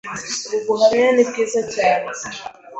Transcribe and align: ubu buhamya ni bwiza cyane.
ubu 0.47 0.59
buhamya 0.67 1.09
ni 1.15 1.23
bwiza 1.29 1.61
cyane. 1.73 2.07